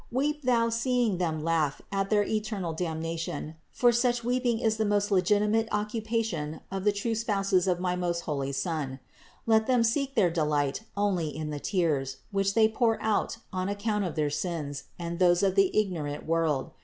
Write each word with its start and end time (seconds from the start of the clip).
Weep 0.11 0.41
thou 0.41 0.65
in 0.65 0.71
seeing 0.71 1.17
them 1.19 1.43
laugh 1.43 1.79
at 1.91 2.09
their 2.09 2.23
eternal 2.23 2.73
damnation, 2.73 3.53
for 3.69 3.91
such 3.91 4.23
weeping 4.23 4.57
is 4.57 4.77
the 4.77 4.83
most 4.83 5.11
legiti 5.11 5.47
mate 5.47 5.67
occupation 5.71 6.59
of 6.71 6.85
the 6.85 6.91
true 6.91 7.13
spouses 7.13 7.67
of 7.67 7.79
my 7.79 7.95
most 7.95 8.21
holy 8.21 8.51
Son. 8.51 8.99
Let 9.45 9.67
them 9.67 9.83
seek 9.83 10.15
their 10.15 10.31
delight 10.31 10.81
only 10.97 11.27
in 11.27 11.51
the 11.51 11.59
tears, 11.59 12.17
which 12.31 12.55
they 12.55 12.67
pour 12.67 12.99
out 12.99 13.37
on 13.53 13.69
account 13.69 14.03
of 14.03 14.15
their 14.15 14.31
sins 14.31 14.85
and 14.97 15.19
those 15.19 15.43
of 15.43 15.53
the 15.53 15.69
igno 15.75 16.05
rant 16.05 16.25
world. 16.25 16.71